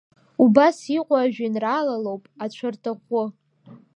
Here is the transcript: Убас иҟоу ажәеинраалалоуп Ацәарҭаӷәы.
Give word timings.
Убас 0.43 0.77
иҟоу 0.97 1.17
ажәеинраалалоуп 1.21 2.23
Ацәарҭаӷәы. 2.43 3.23